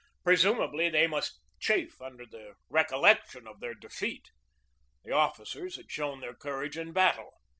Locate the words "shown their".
5.91-6.33